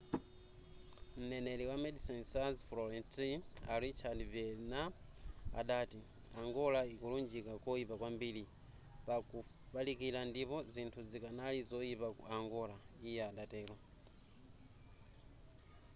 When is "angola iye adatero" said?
12.37-13.75